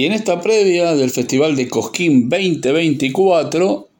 Y 0.00 0.06
en 0.06 0.12
esta 0.12 0.40
previa 0.40 0.94
del 0.94 1.10
Festival 1.10 1.56
de 1.56 1.68
Cosquín 1.68 2.30
2024, 2.30 3.90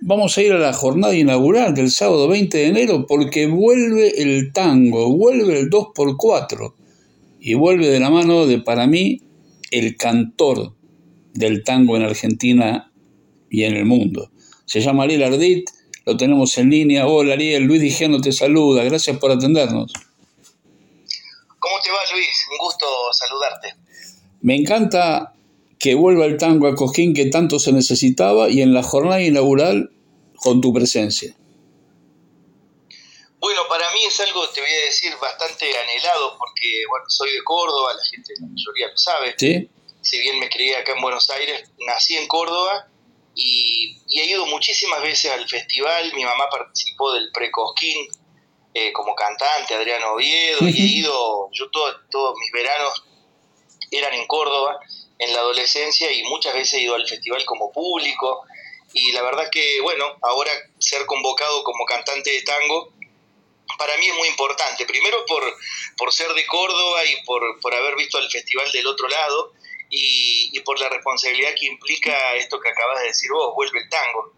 vamos 0.00 0.36
a 0.36 0.42
ir 0.42 0.52
a 0.52 0.58
la 0.58 0.72
jornada 0.72 1.14
inaugural 1.14 1.74
del 1.74 1.92
sábado 1.92 2.26
20 2.26 2.58
de 2.58 2.66
enero 2.66 3.06
porque 3.06 3.46
vuelve 3.46 4.20
el 4.20 4.52
tango, 4.52 5.14
vuelve 5.14 5.60
el 5.60 5.70
2x4 5.70 6.74
y 7.38 7.54
vuelve 7.54 7.86
de 7.86 8.00
la 8.00 8.10
mano 8.10 8.46
de, 8.46 8.62
para 8.62 8.88
mí, 8.88 9.22
el 9.70 9.96
cantor 9.96 10.74
del 11.34 11.62
tango 11.62 11.96
en 11.96 12.02
Argentina 12.02 12.90
y 13.48 13.62
en 13.62 13.76
el 13.76 13.84
mundo. 13.84 14.32
Se 14.64 14.80
llama 14.80 15.04
Ariel 15.04 15.22
Ardit, 15.22 15.70
lo 16.04 16.16
tenemos 16.16 16.58
en 16.58 16.70
línea. 16.70 17.06
Hola 17.06 17.34
Ariel, 17.34 17.62
Luis 17.62 17.80
Dijano 17.80 18.20
te 18.20 18.32
saluda, 18.32 18.82
gracias 18.82 19.18
por 19.18 19.30
atendernos. 19.30 19.92
¿Cómo 21.60 21.76
te 21.80 21.90
va 21.92 21.98
Luis? 22.12 22.46
Un 22.50 22.58
gusto 22.58 22.86
saludarte. 23.12 23.68
Me 24.42 24.56
encanta 24.56 25.30
que 25.84 25.94
vuelva 25.94 26.24
el 26.24 26.38
tango 26.38 26.66
a 26.66 26.74
Cosquín 26.74 27.12
que 27.12 27.26
tanto 27.26 27.58
se 27.58 27.70
necesitaba 27.70 28.48
y 28.48 28.62
en 28.62 28.72
la 28.72 28.82
jornada 28.82 29.20
inaugural 29.20 29.90
con 30.36 30.62
tu 30.62 30.72
presencia? 30.72 31.36
Bueno, 33.38 33.60
para 33.68 33.84
mí 33.92 33.98
es 34.08 34.18
algo, 34.20 34.48
te 34.48 34.62
voy 34.62 34.70
a 34.70 34.84
decir, 34.86 35.12
bastante 35.20 35.66
anhelado, 35.76 36.38
porque, 36.38 36.84
bueno, 36.88 37.04
soy 37.08 37.32
de 37.32 37.44
Córdoba, 37.44 37.92
la 37.92 38.02
gente, 38.02 38.32
la 38.40 38.46
mayoría 38.46 38.88
lo 38.88 38.96
sabe. 38.96 39.34
Sí. 39.36 39.68
Si 40.00 40.20
bien 40.20 40.38
me 40.38 40.48
crié 40.48 40.74
acá 40.74 40.92
en 40.94 41.02
Buenos 41.02 41.28
Aires, 41.28 41.68
nací 41.86 42.16
en 42.16 42.28
Córdoba 42.28 42.88
y, 43.34 43.98
he 44.08 44.24
ido 44.24 44.46
muchísimas 44.46 45.02
veces 45.02 45.32
al 45.32 45.46
festival. 45.46 46.10
Mi 46.14 46.24
mamá 46.24 46.48
participó 46.50 47.12
del 47.12 47.30
Precosquín 47.30 48.08
eh, 48.72 48.90
como 48.94 49.14
cantante, 49.14 49.74
Adriano 49.74 50.14
Oviedo, 50.14 50.66
y 50.66 50.80
he 50.80 50.98
ido, 51.00 51.50
yo 51.52 51.68
todos 51.70 52.34
mis 52.40 52.52
veranos 52.52 53.04
eran 53.90 54.14
en 54.14 54.26
Córdoba 54.26 54.80
en 55.18 55.32
la 55.32 55.40
adolescencia 55.40 56.10
y 56.12 56.22
muchas 56.24 56.54
veces 56.54 56.74
he 56.74 56.82
ido 56.82 56.94
al 56.94 57.06
festival 57.06 57.44
como 57.44 57.70
público 57.72 58.44
y 58.92 59.12
la 59.12 59.22
verdad 59.22 59.50
que, 59.50 59.80
bueno, 59.80 60.04
ahora 60.22 60.52
ser 60.78 61.04
convocado 61.06 61.64
como 61.64 61.84
cantante 61.84 62.30
de 62.30 62.42
tango, 62.42 62.92
para 63.76 63.96
mí 63.96 64.06
es 64.06 64.14
muy 64.14 64.28
importante. 64.28 64.86
Primero 64.86 65.24
por, 65.26 65.42
por 65.96 66.12
ser 66.12 66.32
de 66.32 66.46
Córdoba 66.46 67.04
y 67.04 67.24
por, 67.24 67.60
por 67.60 67.74
haber 67.74 67.96
visto 67.96 68.18
el 68.18 68.30
festival 68.30 68.70
del 68.72 68.86
otro 68.86 69.08
lado 69.08 69.52
y, 69.90 70.60
por 70.60 70.78
la 70.80 70.88
responsabilidad 70.88 71.50
que 71.58 71.66
implica 71.66 72.34
esto 72.34 72.58
que 72.60 72.68
acabas 72.68 73.00
de 73.00 73.08
decir 73.08 73.30
vos, 73.30 73.54
vuelve 73.54 73.80
el 73.80 73.88
tango. 73.88 74.32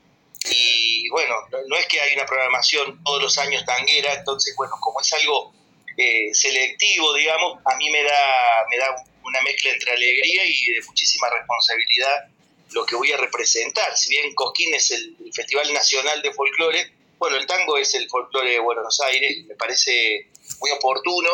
Y 0.50 1.08
bueno, 1.10 1.34
no, 1.68 1.76
es 1.76 1.86
que 1.86 2.00
hay 2.00 2.14
una 2.14 2.24
programación 2.24 3.02
todos 3.04 3.22
los 3.22 3.38
años 3.38 3.64
tanguera, 3.64 4.14
entonces, 4.14 4.54
bueno, 4.56 4.74
como 4.80 5.00
es 5.00 5.12
algo 5.12 5.52
eh, 5.96 6.32
selectivo, 6.32 7.12
digamos, 7.14 7.58
a 7.64 7.76
mí 7.76 7.90
me 7.90 8.02
da, 8.02 8.64
me 8.70 8.78
da 8.78 9.04
una 9.26 9.42
mezcla 9.42 9.70
entre 9.70 9.92
alegría 9.92 10.42
y 10.46 10.72
de 10.74 10.86
muchísima 10.86 11.28
responsabilidad 11.30 12.30
lo 12.72 12.84
que 12.84 12.96
voy 12.96 13.12
a 13.12 13.16
representar. 13.16 13.96
Si 13.96 14.10
bien 14.10 14.34
Cosquín 14.34 14.74
es 14.74 14.90
el, 14.90 15.16
Festival 15.32 15.72
Nacional 15.72 16.22
de 16.22 16.32
Folclore, 16.32 16.92
bueno, 17.18 17.36
el 17.36 17.46
tango 17.46 17.76
es 17.78 17.94
el 17.94 18.08
folclore 18.08 18.52
de 18.52 18.60
Buenos 18.60 19.00
Aires 19.00 19.38
y 19.38 19.44
me 19.44 19.54
parece 19.54 20.28
muy 20.60 20.70
oportuno 20.70 21.28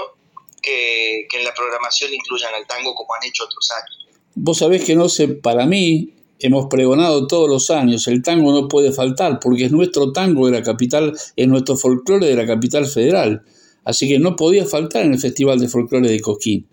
que, 0.60 1.26
en 1.32 1.44
la 1.44 1.52
programación 1.54 2.12
incluyan 2.12 2.54
al 2.54 2.66
tango 2.66 2.94
como 2.94 3.14
han 3.14 3.26
hecho 3.26 3.44
otros 3.44 3.68
años. 3.70 4.08
Vos 4.34 4.58
sabés 4.58 4.84
que 4.84 4.94
no 4.94 5.08
sé, 5.08 5.28
para 5.28 5.66
mí 5.66 6.14
hemos 6.38 6.66
pregonado 6.66 7.26
todos 7.26 7.48
los 7.48 7.70
años, 7.70 8.06
el 8.08 8.22
tango 8.22 8.52
no 8.52 8.68
puede 8.68 8.92
faltar 8.92 9.38
porque 9.40 9.66
es 9.66 9.72
nuestro 9.72 10.12
tango 10.12 10.46
de 10.46 10.52
la 10.52 10.62
capital, 10.62 11.16
es 11.36 11.48
nuestro 11.48 11.76
folclore 11.76 12.26
de 12.26 12.34
la 12.34 12.46
capital 12.46 12.86
federal. 12.86 13.44
Así 13.84 14.08
que 14.08 14.18
no 14.18 14.36
podía 14.36 14.64
faltar 14.64 15.04
en 15.04 15.12
el 15.12 15.18
Festival 15.18 15.58
de 15.58 15.68
Folclore 15.68 16.08
de 16.08 16.20
Cosquín. 16.20 16.68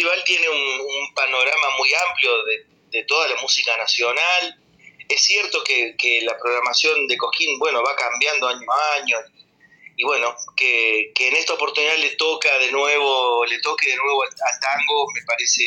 Festival 0.00 0.24
tiene 0.24 0.48
un, 0.48 1.14
panorama 1.14 1.76
muy 1.76 1.92
amplio 2.08 2.30
de, 2.90 3.04
toda 3.04 3.28
la 3.28 3.36
música 3.42 3.76
nacional. 3.76 4.58
Es 5.06 5.22
cierto 5.22 5.62
que, 5.62 6.20
la 6.22 6.38
programación 6.38 7.06
de 7.06 7.18
Cosquín, 7.18 7.58
bueno, 7.58 7.82
va 7.82 7.94
cambiando 7.94 8.48
año 8.48 8.66
a 8.72 8.94
año 8.94 9.16
y 9.96 10.04
bueno, 10.04 10.34
que, 10.56 11.12
en 11.14 11.36
esta 11.36 11.52
oportunidad 11.52 11.98
le 11.98 12.16
toca 12.16 12.58
de 12.60 12.72
nuevo, 12.72 13.44
le 13.44 13.60
toque 13.60 13.90
de 13.90 13.96
nuevo 13.96 14.22
al, 14.22 14.30
tango, 14.60 15.06
me 15.14 15.20
parece, 15.26 15.64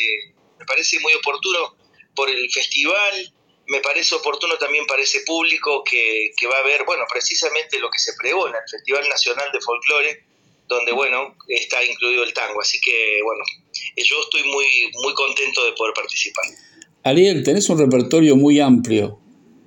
me 0.58 0.64
parece 0.66 0.98
muy 0.98 1.12
oportuno 1.14 1.76
por 2.16 2.28
el 2.28 2.50
festival, 2.50 3.32
me 3.66 3.78
parece 3.78 4.16
oportuno 4.16 4.58
también 4.58 4.84
para 4.86 5.02
ese 5.02 5.20
público 5.20 5.84
que, 5.84 6.32
que 6.36 6.48
va 6.48 6.58
a 6.58 6.62
ver, 6.62 6.82
bueno, 6.84 7.04
precisamente 7.08 7.78
lo 7.78 7.88
que 7.88 8.00
se 8.00 8.14
pregona, 8.14 8.58
el 8.58 8.68
Festival 8.68 9.08
Nacional 9.08 9.52
de 9.52 9.60
Folclore, 9.60 10.24
donde, 10.68 10.92
bueno, 10.92 11.36
está 11.48 11.84
incluido 11.84 12.24
el 12.24 12.32
tango. 12.32 12.60
Así 12.60 12.78
que, 12.80 13.20
bueno, 13.22 13.44
yo 13.96 14.20
estoy 14.20 14.42
muy, 14.44 14.66
muy 15.02 15.14
contento 15.14 15.64
de 15.64 15.72
poder 15.72 15.94
participar. 15.94 16.44
Ariel, 17.02 17.42
tenés 17.42 17.68
un 17.68 17.78
repertorio 17.78 18.36
muy 18.36 18.60
amplio, 18.60 19.20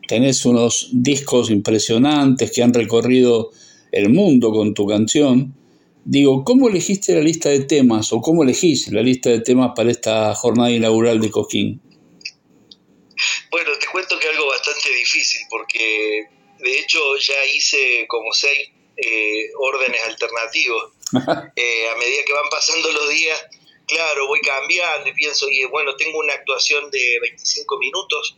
tenés 0.07 0.45
unos 0.45 0.89
discos 0.91 1.51
impresionantes 1.51 2.51
que 2.51 2.63
han 2.63 2.73
recorrido 2.73 3.51
el 3.91 4.09
mundo 4.09 4.51
con 4.51 4.73
tu 4.73 4.87
canción. 4.87 5.53
Digo, 6.03 6.43
¿cómo 6.43 6.69
elegiste 6.69 7.13
la 7.13 7.21
lista 7.21 7.49
de 7.49 7.65
temas 7.65 8.11
o 8.13 8.21
cómo 8.21 8.43
elegís 8.43 8.87
la 8.87 9.01
lista 9.01 9.29
de 9.29 9.41
temas 9.41 9.73
para 9.75 9.91
esta 9.91 10.33
jornada 10.35 10.71
inaugural 10.71 11.19
de 11.19 11.29
Coquín? 11.29 11.81
Bueno, 13.51 13.71
te 13.79 13.87
cuento 13.91 14.17
que 14.17 14.27
algo 14.29 14.47
bastante 14.47 14.89
difícil 14.95 15.41
porque 15.49 16.25
de 16.59 16.79
hecho 16.79 16.99
ya 17.17 17.45
hice 17.53 18.05
como 18.07 18.31
seis 18.31 18.69
eh, 18.97 19.51
órdenes 19.57 20.01
alternativos. 20.03 20.93
Eh, 21.55 21.89
a 21.89 21.95
medida 21.95 22.23
que 22.25 22.33
van 22.33 22.49
pasando 22.49 22.91
los 22.91 23.09
días, 23.09 23.45
claro, 23.87 24.27
voy 24.27 24.41
cambiando 24.41 25.07
y 25.07 25.13
pienso, 25.13 25.47
y 25.49 25.63
bueno, 25.65 25.95
tengo 25.95 26.19
una 26.19 26.33
actuación 26.33 26.91
de 26.91 27.17
25 27.21 27.79
minutos, 27.79 28.37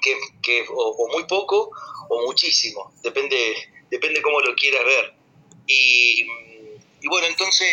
que, 0.00 0.16
que 0.40 0.64
o, 0.70 1.08
muy 1.12 1.24
poco 1.24 1.70
o 2.08 2.26
muchísimo, 2.26 2.94
depende, 3.02 3.56
depende 3.90 4.22
cómo 4.22 4.40
lo 4.40 4.54
quieras 4.54 4.84
ver. 4.84 5.14
Y, 5.66 6.24
bueno, 7.08 7.26
entonces, 7.26 7.68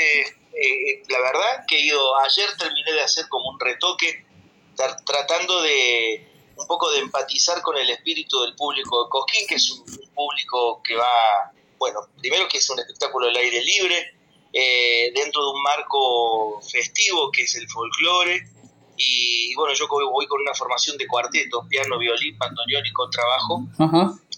eh, 0.53 1.03
la 1.09 1.19
verdad 1.19 1.65
que 1.67 1.85
yo 1.85 2.17
ayer 2.17 2.49
terminé 2.57 2.91
de 2.93 3.01
hacer 3.01 3.27
como 3.29 3.51
un 3.51 3.59
retoque, 3.59 4.25
tratando 5.05 5.61
de 5.61 6.27
un 6.55 6.67
poco 6.67 6.91
de 6.91 6.99
empatizar 6.99 7.61
con 7.61 7.77
el 7.77 7.89
espíritu 7.89 8.41
del 8.41 8.55
público 8.55 9.03
de 9.03 9.09
Cosquín, 9.09 9.47
que 9.47 9.55
es 9.55 9.69
un 9.69 9.85
público 10.13 10.81
que 10.83 10.95
va 10.95 11.51
bueno, 11.77 12.01
primero 12.17 12.47
que 12.47 12.57
es 12.57 12.69
un 12.69 12.79
espectáculo 12.79 13.27
al 13.27 13.35
aire 13.35 13.63
libre, 13.63 14.13
eh, 14.53 15.11
dentro 15.13 15.43
de 15.43 15.51
un 15.51 15.61
marco 15.61 16.61
festivo 16.61 17.31
que 17.31 17.43
es 17.43 17.55
el 17.55 17.67
folclore, 17.69 18.41
y, 18.99 19.53
bueno, 19.53 19.73
yo 19.75 19.87
voy 19.87 20.25
con 20.25 20.41
una 20.41 20.55
formación 20.55 20.97
de 20.97 21.05
cuarteto, 21.05 21.67
piano, 21.69 21.99
violín, 21.99 22.37
bandoneón 22.37 22.85
y 22.85 22.93
contrabajo, 22.93 23.61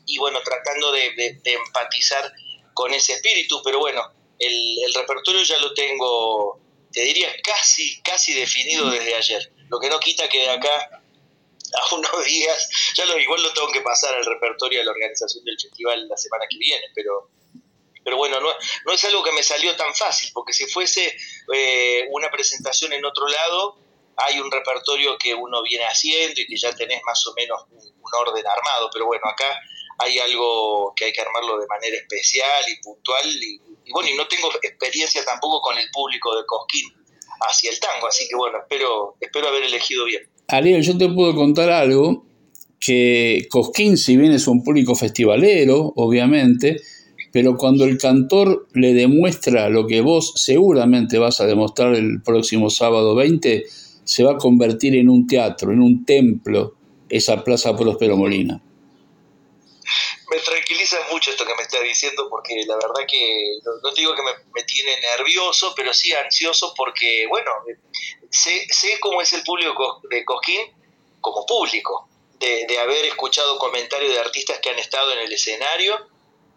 y 0.05 0.17
bueno, 0.17 0.39
tratando 0.43 0.91
de, 0.91 1.39
empatizar 1.43 2.33
con 2.73 2.93
ese 2.93 3.13
espíritu, 3.13 3.61
pero 3.63 3.79
bueno, 3.79 4.01
el, 4.37 4.77
el 4.85 4.93
repertorio 4.93 5.43
ya 5.43 5.57
lo 5.59 5.73
tengo, 5.73 6.59
te 6.91 7.01
diría, 7.01 7.29
casi, 7.43 8.01
casi 8.01 8.33
definido 8.33 8.89
desde 8.89 9.15
ayer. 9.15 9.53
Lo 9.69 9.79
que 9.79 9.89
no 9.89 9.99
quita 9.99 10.27
que 10.27 10.39
de 10.39 10.49
acá 10.49 11.03
a 11.73 11.95
unos 11.95 12.25
días, 12.25 12.93
ya 12.95 13.05
lo 13.05 13.17
igual 13.19 13.41
lo 13.41 13.53
tengo 13.53 13.71
que 13.71 13.81
pasar 13.81 14.15
al 14.15 14.25
repertorio 14.25 14.79
de 14.79 14.85
la 14.85 14.91
organización 14.91 15.43
del 15.43 15.59
festival 15.59 16.07
la 16.07 16.17
semana 16.17 16.45
que 16.49 16.57
viene, 16.57 16.85
pero 16.93 17.29
pero 18.03 18.17
bueno, 18.17 18.39
no, 18.39 18.49
no 18.85 18.93
es 18.93 19.03
algo 19.03 19.23
que 19.23 19.31
me 19.33 19.43
salió 19.43 19.75
tan 19.75 19.93
fácil, 19.93 20.31
porque 20.33 20.53
si 20.53 20.65
fuese 20.65 21.15
eh, 21.53 22.07
una 22.09 22.31
presentación 22.31 22.91
en 22.93 23.05
otro 23.05 23.27
lado, 23.27 23.77
hay 24.17 24.39
un 24.39 24.51
repertorio 24.51 25.17
que 25.17 25.33
uno 25.33 25.61
viene 25.61 25.85
haciendo 25.85 26.41
y 26.41 26.47
que 26.47 26.57
ya 26.57 26.75
tenés 26.75 27.01
más 27.05 27.25
o 27.27 27.33
menos 27.33 27.61
un, 27.69 27.99
orden 28.11 28.47
armado, 28.47 28.89
pero 28.91 29.05
bueno, 29.05 29.21
acá 29.27 29.61
hay 29.99 30.17
algo 30.17 30.91
que 30.95 31.05
hay 31.05 31.13
que 31.13 31.21
armarlo 31.21 31.59
de 31.59 31.67
manera 31.67 31.95
especial 31.97 32.63
y 32.67 32.81
puntual, 32.81 33.27
y, 33.27 33.61
bueno, 33.91 34.09
y 34.09 34.15
no 34.15 34.27
tengo 34.27 34.51
experiencia 34.59 35.23
tampoco 35.23 35.61
con 35.61 35.77
el 35.77 35.91
público 35.91 36.35
de 36.35 36.43
Cosquín 36.47 36.91
hacia 37.47 37.69
el 37.69 37.79
tango, 37.79 38.07
así 38.07 38.27
que 38.27 38.35
bueno, 38.35 38.57
espero, 38.57 39.15
espero 39.19 39.49
haber 39.49 39.63
elegido 39.63 40.05
bien. 40.05 40.27
Ariel, 40.49 40.81
yo 40.81 40.97
te 40.97 41.07
puedo 41.07 41.35
contar 41.35 41.69
algo, 41.69 42.25
que 42.79 43.47
Cosquín, 43.51 43.97
si 43.97 44.17
bien 44.17 44.31
es 44.31 44.47
un 44.47 44.63
público 44.63 44.95
festivalero, 44.95 45.93
obviamente, 45.95 46.77
pero 47.31 47.55
cuando 47.55 47.85
el 47.85 47.99
cantor 47.99 48.67
le 48.73 48.95
demuestra 48.95 49.69
lo 49.69 49.85
que 49.85 50.01
vos 50.01 50.33
seguramente 50.35 51.19
vas 51.19 51.39
a 51.39 51.45
demostrar 51.45 51.93
el 51.93 52.21
próximo 52.23 52.71
sábado 52.71 53.13
20, 53.13 53.65
se 54.03 54.23
va 54.23 54.33
a 54.33 54.37
convertir 54.37 54.95
en 54.95 55.09
un 55.09 55.27
teatro, 55.27 55.71
en 55.71 55.81
un 55.81 56.03
templo, 56.03 56.73
esa 57.09 57.43
Plaza 57.43 57.77
Próspero 57.77 58.17
Molina. 58.17 58.59
Me 60.29 60.39
tranquiliza 60.39 60.97
mucho 61.11 61.31
esto 61.31 61.45
que 61.45 61.55
me 61.55 61.63
estás 61.63 61.81
diciendo 61.81 62.27
porque 62.29 62.63
la 62.65 62.75
verdad 62.75 63.05
que 63.07 63.59
no, 63.63 63.93
te 63.93 64.01
digo 64.01 64.15
que 64.15 64.21
me, 64.21 64.31
me, 64.53 64.63
tiene 64.63 64.99
nervioso, 64.99 65.73
pero 65.75 65.93
sí 65.93 66.13
ansioso 66.13 66.73
porque, 66.75 67.25
bueno, 67.27 67.51
sé, 68.29 68.67
sé 68.71 68.99
cómo 68.99 69.21
es 69.21 69.33
el 69.33 69.43
público 69.43 70.01
de 70.09 70.23
Cosquín 70.25 70.61
como 71.21 71.45
público, 71.45 72.07
de, 72.39 72.65
de, 72.67 72.79
haber 72.79 73.05
escuchado 73.05 73.57
comentarios 73.57 74.13
de 74.13 74.19
artistas 74.19 74.59
que 74.59 74.69
han 74.69 74.79
estado 74.79 75.11
en 75.13 75.19
el 75.19 75.33
escenario 75.33 76.07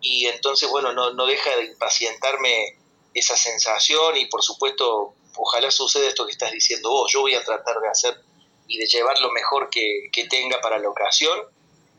y 0.01 0.27
entonces, 0.27 0.69
bueno, 0.69 0.93
no, 0.93 1.13
no 1.15 1.27
deja 1.27 1.57
de 1.57 1.65
impacientarme 1.65 2.79
esa 3.15 3.37
sensación 3.37 4.17
y 4.17 4.27
por 4.27 4.43
supuesto 4.43 5.15
ojalá 5.37 5.71
suceda 5.71 6.09
esto 6.09 6.27
que 6.27 6.33
estás 6.33 6.53
diciendo 6.53 6.91
vos. 6.91 7.11
Yo 7.13 7.21
voy 7.21 7.35
a 7.35 7.45
tratar 7.45 7.81
de 7.81 7.89
hacer 7.89 8.21
y 8.67 8.79
de 8.79 8.87
llevar 8.87 9.19
lo 9.21 9.31
mejor 9.31 9.69
que, 9.71 10.11
tenga 10.29 10.61
para 10.61 10.79
la 10.79 10.89
ocasión. 10.89 11.41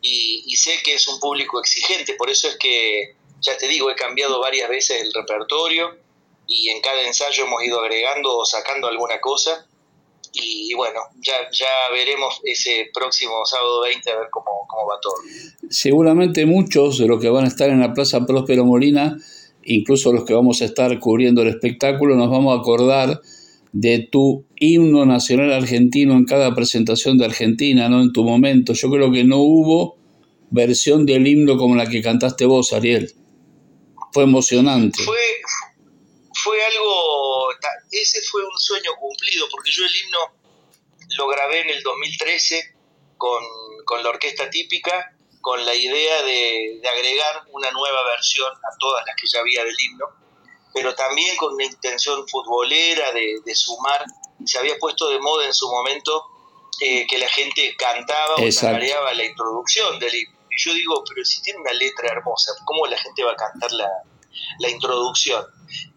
Y, 0.06 0.56
sé 0.58 0.72
que 0.84 0.96
es 0.96 1.08
un 1.08 1.20
público 1.20 1.60
exigente, 1.62 2.14
por 2.16 2.30
eso 2.30 2.50
es 2.50 2.58
que, 2.58 3.16
ya 3.40 3.58
te 3.58 3.70
digo, 3.70 3.90
he 3.90 3.96
cambiado 3.96 4.40
varias 4.42 4.70
veces 4.70 5.02
el 5.02 5.14
repertorio 5.14 5.98
y 6.46 6.70
en 6.70 6.82
cada 6.82 7.02
ensayo 7.04 7.46
hemos 7.46 7.64
ido 7.64 7.80
agregando 7.80 8.38
o 8.38 8.46
sacando 8.46 8.88
alguna 8.88 9.22
cosa. 9.22 9.66
Y, 10.34 10.74
bueno, 10.74 11.00
ya, 11.22 11.50
ya 11.52 11.68
veremos 11.94 12.42
ese 12.44 12.90
próximo 12.94 13.46
sábado 13.46 13.82
20 13.82 14.12
a 14.12 14.20
ver 14.20 14.28
cómo, 14.30 14.68
cómo 14.68 14.88
va 14.88 15.00
todo. 15.00 15.16
Seguramente 15.70 16.46
muchos 16.46 16.98
de 16.98 17.08
los 17.08 17.22
que 17.22 17.30
van 17.30 17.46
a 17.46 17.48
estar 17.48 17.70
en 17.70 17.80
la 17.80 17.94
Plaza 17.94 18.26
Próspero 18.26 18.66
Molina, 18.66 19.16
incluso 19.64 20.12
los 20.12 20.26
que 20.26 20.34
vamos 20.34 20.62
a 20.62 20.66
estar 20.66 21.00
cubriendo 21.00 21.44
el 21.44 21.48
espectáculo, 21.48 22.16
nos 22.16 22.30
vamos 22.30 22.58
a 22.58 22.60
acordar 22.60 23.22
de 23.74 24.08
tu 24.12 24.46
himno 24.56 25.04
nacional 25.06 25.52
argentino 25.52 26.14
en 26.14 26.26
cada 26.26 26.54
presentación 26.54 27.18
de 27.18 27.26
Argentina, 27.26 27.90
¿no? 27.90 28.02
En 28.02 28.14
tu 28.14 28.24
momento. 28.24 28.74
Yo 28.74 28.90
creo 28.90 29.12
que 29.12 29.24
no 29.24 29.38
hubo 29.38 29.98
versión 30.52 31.08
del 31.08 31.26
himno 31.26 31.58
como 31.58 31.76
la 31.76 31.90
que 31.90 32.04
cantaste 32.04 32.46
vos, 32.46 32.72
Ariel. 32.72 33.12
Fue 34.14 34.24
emocionante. 34.24 35.04
Fue, 35.04 35.18
fue 36.44 36.64
algo, 36.64 37.50
ese 37.90 38.22
fue 38.22 38.44
un 38.44 38.58
sueño 38.58 38.92
cumplido, 39.00 39.48
porque 39.50 39.72
yo 39.72 39.84
el 39.84 39.92
himno 39.92 40.20
lo 41.18 41.28
grabé 41.28 41.62
en 41.62 41.72
el 41.72 41.82
2013 41.82 42.76
con, 43.18 43.44
con 43.86 44.04
la 44.04 44.10
orquesta 44.10 44.52
típica, 44.52 45.18
con 45.42 45.66
la 45.66 45.74
idea 45.74 46.22
de, 46.22 46.80
de 46.80 46.90
agregar 46.90 47.42
una 47.52 47.72
nueva 47.72 48.06
versión 48.16 48.54
a 48.54 48.78
todas 48.80 49.04
las 49.08 49.16
que 49.16 49.26
ya 49.34 49.40
había 49.40 49.64
del 49.64 49.76
himno 49.84 50.23
pero 50.74 50.96
también 50.96 51.36
con 51.38 51.54
una 51.54 51.66
intención 51.66 52.28
futbolera 52.28 53.12
de, 53.12 53.56
sumar. 53.56 54.04
Se 54.46 54.58
había 54.58 54.78
puesto 54.78 55.08
de 55.10 55.20
moda 55.20 55.46
en 55.46 55.54
su 55.54 55.70
momento 55.70 56.26
eh, 56.82 57.06
que 57.08 57.18
la 57.18 57.30
gente 57.30 57.76
cantaba 57.78 58.36
o 58.36 58.50
tarareaba 58.60 59.14
la 59.14 59.26
introducción 59.26 60.00
del 60.00 60.16
himno. 60.16 60.40
Y 60.50 60.62
yo 60.62 60.74
digo, 60.74 61.04
pero 61.08 61.24
si 61.24 61.42
tiene 61.42 61.60
una 61.60 61.74
letra 61.74 62.10
hermosa, 62.10 62.52
¿cómo 62.66 62.86
la 62.88 62.98
gente 62.98 63.24
va 63.24 63.32
a 63.32 63.36
cantar 63.36 63.72
la, 63.72 64.70
introducción? 64.70 65.46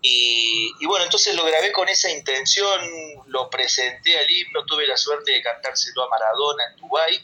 Y, 0.00 0.70
y, 0.80 0.86
bueno, 0.86 1.04
entonces 1.04 1.34
lo 1.34 1.44
grabé 1.44 1.72
con 1.72 1.88
esa 1.88 2.10
intención, 2.10 2.80
lo 3.26 3.50
presenté 3.50 4.18
al 4.18 4.30
himno, 4.30 4.64
tuve 4.66 4.86
la 4.86 4.96
suerte 4.96 5.32
de 5.32 5.42
cantárselo 5.42 6.04
a 6.04 6.08
Maradona 6.08 6.64
en 6.70 6.76
Dubái 6.76 7.18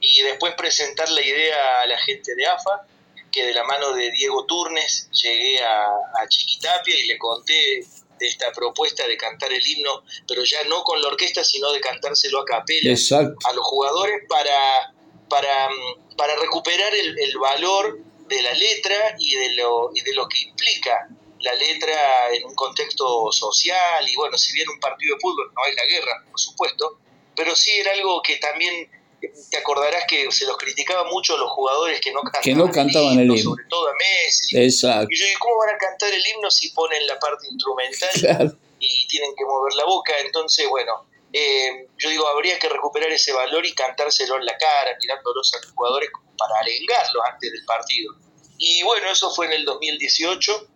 y 0.00 0.22
después 0.22 0.54
presentar 0.54 1.08
la 1.10 1.24
idea 1.24 1.80
a 1.82 1.86
la 1.86 1.98
gente 1.98 2.34
de 2.34 2.46
AFA 2.46 2.86
que 3.32 3.44
de 3.44 3.54
la 3.54 3.64
mano 3.64 3.92
de 3.94 4.10
Diego 4.12 4.44
Turnes 4.44 5.08
llegué 5.10 5.58
a, 5.62 5.88
Chiquitapia 6.28 6.96
y 6.96 7.06
le 7.06 7.18
conté 7.18 7.84
de 8.18 8.28
esta 8.28 8.52
propuesta 8.52 9.06
de 9.08 9.16
cantar 9.16 9.52
el 9.52 9.66
himno, 9.66 10.04
pero 10.28 10.44
ya 10.44 10.62
no 10.64 10.84
con 10.84 11.02
la 11.02 11.08
orquesta, 11.08 11.42
sino 11.42 11.72
de 11.72 11.80
cantárselo 11.80 12.40
a 12.40 12.44
capela 12.44 12.92
a 12.92 13.52
los 13.52 13.66
jugadores 13.66 14.22
para, 14.28 14.94
para, 15.28 15.68
para 16.16 16.36
recuperar 16.36 16.94
el, 16.94 17.36
valor 17.38 17.98
de 18.28 18.42
la 18.42 18.52
letra 18.52 19.16
y 19.18 19.34
de, 19.34 19.54
lo, 19.54 19.90
y 19.92 20.00
de 20.02 20.14
lo 20.14 20.28
que 20.28 20.42
implica 20.42 21.08
la 21.40 21.54
letra 21.54 22.32
en 22.32 22.44
un 22.44 22.54
contexto 22.54 23.32
social 23.32 24.08
y 24.08 24.14
bueno, 24.14 24.38
si 24.38 24.52
bien 24.52 24.68
un 24.68 24.78
partido 24.78 25.16
de 25.16 25.20
fútbol 25.20 25.52
no 25.54 25.64
es 25.68 25.74
la 25.74 25.86
guerra, 25.86 26.24
por 26.30 26.38
supuesto, 26.38 26.98
pero 27.34 27.56
sí 27.56 27.72
era 27.72 27.92
algo 27.92 28.22
que 28.22 28.36
también 28.36 28.88
te 29.28 29.56
acordarás 29.56 30.04
que 30.08 30.30
se 30.30 30.46
los 30.46 30.56
criticaba 30.56 31.04
mucho 31.10 31.34
a 31.34 31.38
los 31.38 31.50
jugadores 31.50 32.00
que 32.00 32.12
no 32.12 32.22
cantaban, 32.22 32.42
que 32.42 32.54
no 32.54 32.70
cantaban 32.70 33.18
el, 33.18 33.30
himno, 33.30 33.36
sobre 33.36 33.64
todo 33.68 33.88
a 33.88 33.92
Messi. 33.92 34.58
Exacto. 34.58 35.08
Y 35.10 35.18
yo 35.18 35.26
digo, 35.26 35.38
¿cómo 35.40 35.58
van 35.58 35.74
a 35.74 35.78
cantar 35.78 36.12
el 36.12 36.22
himno 36.26 36.50
si 36.50 36.70
ponen 36.70 37.06
la 37.06 37.18
parte 37.18 37.46
instrumental 37.48 38.58
y 38.80 39.06
tienen 39.06 39.34
que 39.36 39.44
mover 39.44 39.74
la 39.74 39.84
boca? 39.84 40.12
Entonces, 40.24 40.68
bueno, 40.68 41.06
eh, 41.32 41.88
yo 41.98 42.10
digo, 42.10 42.26
habría 42.28 42.58
que 42.58 42.68
recuperar 42.68 43.10
ese 43.10 43.32
valor 43.32 43.64
y 43.64 43.72
cantárselo 43.72 44.36
en 44.36 44.44
la 44.44 44.56
cara, 44.56 44.96
mirándolos 45.00 45.54
a 45.54 45.58
los 45.64 45.72
jugadores 45.72 46.10
como 46.10 46.36
para 46.36 46.58
arengarlos 46.60 47.22
antes 47.32 47.52
del 47.52 47.64
partido. 47.64 48.14
Y 48.58 48.82
bueno, 48.82 49.08
eso 49.10 49.30
fue 49.34 49.46
en 49.46 49.52
el 49.52 49.64
2018. 49.64 50.68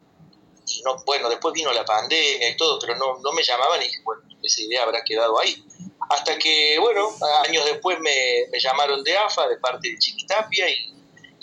Y 0.69 0.83
no, 0.83 0.97
bueno, 1.05 1.29
después 1.29 1.55
vino 1.55 1.73
la 1.73 1.85
pandemia 1.85 2.51
y 2.51 2.57
todo, 2.57 2.79
pero 2.81 2.97
no, 2.97 3.19
no 3.21 3.33
me 3.33 3.43
llamaban 3.45 3.81
y 3.83 4.03
bueno, 4.03 4.23
esa 4.43 4.63
idea 4.63 4.83
habrá 4.83 5.05
quedado 5.05 5.39
ahí. 5.39 5.63
Hasta 6.09 6.39
que, 6.39 6.79
bueno, 6.79 7.11
años 7.47 7.65
después 7.65 7.99
me, 8.01 8.59
llamaron 8.59 9.03
de 9.03 9.17
AFA, 9.17 9.49
de 9.49 9.59
parte 9.59 9.91
de 9.91 9.99
Chiquitapia, 9.99 10.69
y, 10.69 10.93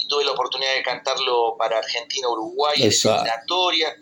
tuve 0.09 0.25
la 0.25 0.31
oportunidad 0.31 0.73
de 0.73 0.83
cantarlo 0.83 1.55
para 1.57 1.77
Argentina-Uruguay 1.77 2.75
en 2.77 2.91
eliminatoria. 2.91 3.95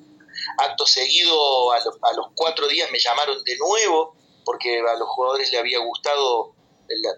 Acto 0.58 0.86
seguido, 0.88 1.72
a, 1.72 1.78
a, 1.78 2.14
los 2.14 2.28
cuatro 2.34 2.68
días 2.68 2.90
me 2.92 3.00
llamaron 3.00 3.44
de 3.44 3.58
nuevo, 3.58 4.16
porque 4.44 4.80
a 4.80 4.96
los 4.96 5.08
jugadores 5.10 5.52
le 5.52 5.60
había 5.60 5.80
gustado, 5.80 6.56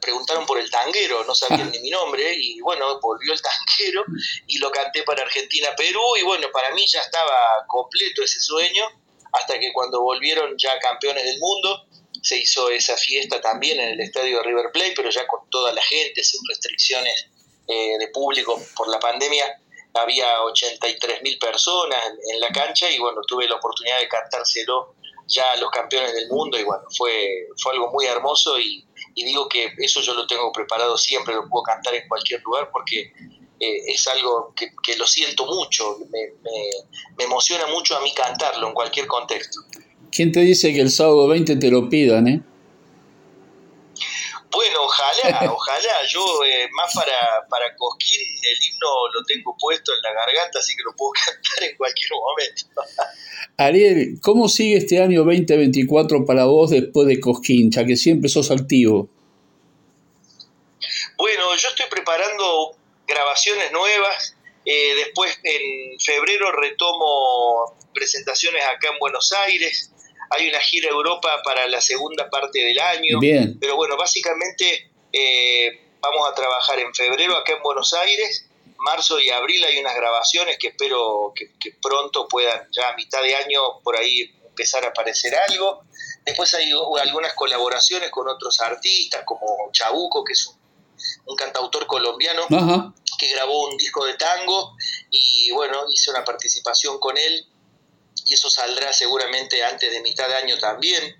preguntaron 0.01 0.45
por 0.45 0.59
el 0.59 0.69
tanguero, 0.69 1.23
no 1.23 1.33
sabían 1.33 1.71
ni 1.71 1.79
mi 1.79 1.89
nombre, 1.89 2.33
y 2.35 2.59
bueno, 2.61 2.99
volvió 2.99 3.33
el 3.33 3.41
tanguero 3.41 4.03
y 4.47 4.57
lo 4.59 4.71
canté 4.71 5.03
para 5.03 5.23
Argentina-Perú, 5.23 6.01
y 6.19 6.23
bueno, 6.23 6.47
para 6.51 6.71
mí 6.73 6.85
ya 6.87 6.99
estaba 6.99 7.65
completo 7.67 8.23
ese 8.23 8.39
sueño, 8.39 8.83
hasta 9.31 9.59
que 9.59 9.71
cuando 9.73 10.01
volvieron 10.01 10.55
ya 10.57 10.77
campeones 10.79 11.23
del 11.23 11.39
mundo, 11.39 11.85
se 12.23 12.37
hizo 12.37 12.69
esa 12.69 12.95
fiesta 12.95 13.41
también 13.41 13.79
en 13.79 13.89
el 13.89 13.99
estadio 13.99 14.37
de 14.37 14.43
River 14.43 14.71
Plate, 14.71 14.93
pero 14.95 15.09
ya 15.09 15.27
con 15.27 15.49
toda 15.49 15.73
la 15.73 15.81
gente, 15.81 16.23
sin 16.23 16.39
restricciones 16.47 17.27
eh, 17.67 17.97
de 17.99 18.07
público 18.07 18.59
por 18.75 18.87
la 18.87 18.97
pandemia. 18.97 19.59
Había 19.93 20.41
83 20.43 21.21
mil 21.21 21.37
personas 21.37 21.99
en, 22.31 22.39
la 22.39 22.47
cancha 22.47 22.89
y 22.89 22.97
bueno, 22.97 23.21
tuve 23.27 23.47
la 23.47 23.55
oportunidad 23.55 23.99
de 23.99 24.07
cantárselo 24.07 24.95
ya 25.27 25.51
a 25.51 25.57
los 25.57 25.69
campeones 25.69 26.13
del 26.15 26.29
mundo 26.29 26.57
y 26.57 26.63
bueno, 26.63 26.83
fue, 26.97 27.47
fue 27.61 27.73
algo 27.73 27.91
muy 27.91 28.05
hermoso 28.05 28.57
y, 28.57 28.85
digo 29.15 29.47
que 29.47 29.71
eso 29.77 30.01
yo 30.01 30.13
lo 30.13 30.25
tengo 30.25 30.51
preparado 30.51 30.97
siempre, 30.97 31.35
lo 31.35 31.47
puedo 31.47 31.63
cantar 31.63 31.93
en 31.93 32.07
cualquier 32.07 32.41
lugar 32.41 32.69
porque 32.71 33.11
eh, 33.59 33.83
es 33.87 34.07
algo 34.07 34.53
que, 34.55 34.95
lo 34.95 35.05
siento 35.05 35.45
mucho, 35.45 35.99
me, 36.09 36.31
me 37.17 37.23
emociona 37.25 37.67
mucho 37.67 37.95
a 37.95 38.01
mí 38.01 38.13
cantarlo 38.13 38.67
en 38.67 38.73
cualquier 38.73 39.07
contexto. 39.07 39.59
¿Quién 40.13 40.31
te 40.31 40.41
dice 40.41 40.71
que 40.73 40.81
el 40.81 40.91
sábado 40.91 41.27
20 41.27 41.55
te 41.55 41.71
lo 41.71 41.89
pidan, 41.89 42.27
eh? 42.27 42.41
Bueno, 44.51 44.83
ojalá, 44.83 45.51
ojalá. 45.51 46.05
Yo 46.07 46.23
eh, 46.45 46.69
más 46.71 46.93
para, 46.93 47.47
para 47.49 47.75
Cosquín 47.75 48.21
el 48.21 48.63
himno 48.63 48.87
lo 49.11 49.23
tengo 49.25 49.57
puesto 49.59 49.91
en 49.91 50.01
la 50.03 50.13
garganta, 50.13 50.59
así 50.59 50.75
que 50.75 50.83
lo 50.83 50.95
puedo 50.95 51.11
cantar 51.25 51.63
en 51.63 51.75
cualquier 51.75 52.09
momento. 52.11 52.81
Ariel, 53.57 54.19
¿cómo 54.21 54.47
sigue 54.47 54.77
este 54.77 55.01
año 55.01 55.23
2024 55.23 56.25
para 56.25 56.45
vos 56.45 56.69
después 56.69 57.07
de 57.07 57.19
Cosquín, 57.19 57.71
ya 57.71 57.83
que 57.83 57.95
siempre 57.95 58.29
sos 58.29 58.51
activo? 58.51 59.09
Bueno, 61.17 61.55
yo 61.55 61.69
estoy 61.69 61.87
preparando 61.89 62.75
grabaciones 63.07 63.71
nuevas. 63.71 64.35
Eh, 64.65 64.95
después 64.95 65.39
en 65.43 65.99
febrero 65.99 66.51
retomo 66.51 67.75
presentaciones 67.93 68.63
acá 68.63 68.89
en 68.93 68.99
Buenos 68.99 69.31
Aires 69.45 69.92
hay 70.29 70.49
una 70.49 70.59
gira 70.59 70.89
Europa 70.89 71.41
para 71.43 71.67
la 71.67 71.81
segunda 71.81 72.29
parte 72.29 72.59
del 72.59 72.79
año. 72.79 73.19
Bien. 73.19 73.57
Pero 73.59 73.75
bueno, 73.75 73.97
básicamente 73.97 74.91
eh, 75.11 75.83
vamos 75.99 76.29
a 76.29 76.33
trabajar 76.33 76.79
en 76.79 76.93
febrero 76.93 77.37
acá 77.37 77.53
en 77.53 77.61
Buenos 77.63 77.93
Aires. 77.93 78.47
Marzo 78.77 79.19
y 79.19 79.29
abril 79.29 79.63
hay 79.63 79.79
unas 79.79 79.95
grabaciones 79.95 80.57
que 80.59 80.67
espero 80.67 81.33
que, 81.33 81.51
pronto 81.81 82.27
puedan, 82.27 82.67
ya 82.71 82.89
a 82.89 82.95
mitad 82.95 83.21
de 83.21 83.35
año, 83.35 83.59
por 83.81 83.95
ahí 83.95 84.33
empezar 84.45 84.83
a 84.83 84.89
aparecer 84.89 85.33
algo. 85.49 85.83
Después 86.25 86.53
hay 86.53 86.69
algunas 87.01 87.33
colaboraciones 87.33 88.09
con 88.09 88.27
otros 88.27 88.59
artistas, 88.59 89.23
como 89.25 89.69
Chabuco, 89.71 90.23
que 90.23 90.33
es 90.33 90.47
un, 91.25 91.35
cantautor 91.35 91.87
colombiano 91.87 92.43
que 93.17 93.29
grabó 93.29 93.67
un 93.67 93.77
disco 93.77 94.05
de 94.05 94.13
tango 94.15 94.75
y 95.09 95.51
bueno, 95.51 95.85
hice 95.91 96.11
una 96.11 96.23
participación 96.23 96.99
con 96.99 97.17
él 97.17 97.45
y 98.25 98.33
eso 98.33 98.49
saldrá 98.49 98.93
seguramente 98.93 99.63
antes 99.63 99.91
de 99.91 100.01
mitad 100.01 100.27
de 100.27 100.35
año 100.35 100.57
también. 100.57 101.15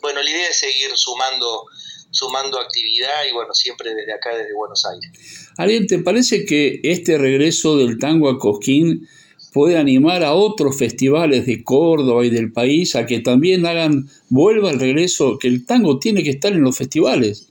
Bueno, 0.00 0.22
la 0.22 0.30
idea 0.30 0.48
es 0.48 0.58
seguir 0.58 0.90
sumando, 0.94 1.66
sumando 2.10 2.58
actividad 2.58 3.24
y 3.28 3.32
bueno, 3.32 3.54
siempre 3.54 3.94
desde 3.94 4.12
acá, 4.12 4.36
desde 4.36 4.54
Buenos 4.54 4.84
Aires. 4.84 5.10
Ariel, 5.56 5.86
¿te 5.86 5.98
parece 5.98 6.44
que 6.44 6.80
este 6.82 7.18
regreso 7.18 7.78
del 7.78 7.98
tango 7.98 8.28
a 8.28 8.38
Cosquín 8.38 9.08
puede 9.52 9.78
animar 9.78 10.24
a 10.24 10.34
otros 10.34 10.76
festivales 10.76 11.46
de 11.46 11.62
Córdoba 11.62 12.26
y 12.26 12.30
del 12.30 12.52
país 12.52 12.96
a 12.96 13.06
que 13.06 13.20
también 13.20 13.64
hagan, 13.66 14.10
vuelva 14.28 14.70
el 14.70 14.80
regreso, 14.80 15.38
que 15.38 15.46
el 15.46 15.64
tango 15.64 16.00
tiene 16.00 16.24
que 16.24 16.30
estar 16.30 16.52
en 16.52 16.62
los 16.62 16.76
festivales? 16.76 17.46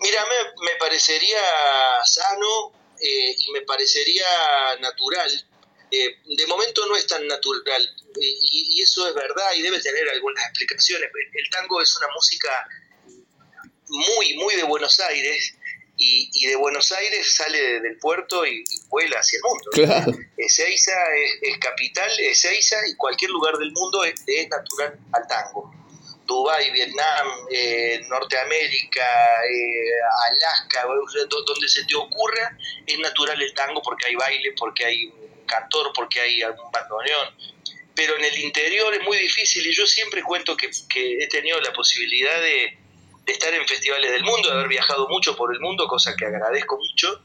Mira, 0.00 0.24
me, 0.62 0.70
parecería 0.80 1.38
sano 2.04 2.72
eh, 3.00 3.36
y 3.38 3.52
me 3.52 3.60
parecería 3.62 4.24
natural 4.80 5.30
eh, 5.90 6.16
de 6.24 6.46
momento 6.46 6.84
no 6.86 6.96
es 6.96 7.06
tan 7.06 7.26
natural 7.28 7.82
y, 8.20 8.82
eso 8.82 9.08
es 9.08 9.14
verdad 9.14 9.52
y 9.56 9.62
debe 9.62 9.80
tener 9.80 10.08
algunas 10.10 10.44
explicaciones. 10.46 11.10
El 11.32 11.50
tango 11.50 11.80
es 11.80 11.96
una 11.96 12.08
música 12.14 12.48
muy, 13.88 14.34
muy 14.36 14.54
de 14.54 14.62
Buenos 14.64 14.98
Aires 15.00 15.54
y, 15.96 16.46
de 16.46 16.56
Buenos 16.56 16.92
Aires 16.92 17.32
sale 17.32 17.80
del 17.80 17.98
puerto 17.98 18.46
y, 18.46 18.64
vuela 18.88 19.18
hacia 19.18 19.38
el 19.38 19.42
mundo. 19.42 19.70
Claro. 19.72 20.12
Ezeiza 20.36 20.92
es, 21.42 21.58
capital, 21.58 22.10
Ezeiza 22.20 22.76
y 22.88 22.96
cualquier 22.96 23.30
lugar 23.30 23.56
del 23.56 23.72
mundo 23.72 24.04
es, 24.04 24.14
natural 24.48 24.98
al 25.12 25.26
tango. 25.26 25.72
Dubái, 26.26 26.72
Vietnam, 26.72 27.28
eh, 27.52 28.00
Norteamérica, 28.08 29.06
eh, 29.48 29.90
Alaska, 30.28 30.84
donde 31.46 31.68
se 31.68 31.84
te 31.84 31.94
ocurra, 31.94 32.58
es 32.84 32.98
natural 32.98 33.40
el 33.40 33.54
tango 33.54 33.80
porque 33.80 34.06
hay 34.06 34.16
baile, 34.16 34.52
porque 34.58 34.84
hay 34.84 35.12
cantor, 35.46 35.92
porque 35.94 36.20
hay 36.20 36.42
algún 36.42 36.70
bandoneón. 36.70 37.28
Pero 37.94 38.16
en 38.16 38.24
el 38.24 38.38
interior 38.38 38.92
es 38.94 39.02
muy 39.02 39.16
difícil 39.16 39.66
y 39.66 39.74
yo 39.74 39.86
siempre 39.86 40.22
cuento 40.22 40.56
que 40.56 40.68
he 40.96 41.28
tenido 41.28 41.58
la 41.60 41.72
posibilidad 41.72 42.40
de, 42.40 42.76
de 43.26 43.32
estar 43.32 43.52
en 43.52 43.66
festivales 43.66 44.10
del 44.12 44.22
mundo, 44.22 44.48
de 44.48 44.54
haber 44.54 44.68
viajado 44.68 45.08
mucho 45.08 45.36
por 45.36 45.52
el 45.52 45.60
mundo, 45.60 45.88
cosa 45.88 46.14
que 46.16 46.24
agradezco 46.24 46.78
mucho, 46.78 47.22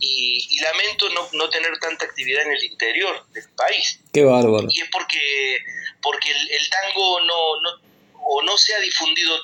y, 0.00 0.58
lamento 0.60 1.08
no, 1.10 1.28
no, 1.32 1.50
tener 1.50 1.78
tanta 1.78 2.06
actividad 2.06 2.42
en 2.46 2.52
el 2.52 2.64
interior 2.64 3.24
del 3.32 3.44
país. 3.50 4.00
Qué 4.12 4.24
bárbaro. 4.24 4.66
Y 4.70 4.80
es 4.80 4.88
porque, 4.90 5.58
porque 6.00 6.30
el, 6.30 6.70
tango 6.70 7.20
no, 7.20 7.60
no, 7.60 7.70
o 8.24 8.42
no 8.42 8.56
se 8.56 8.74
ha 8.74 8.80
difundido 8.80 9.36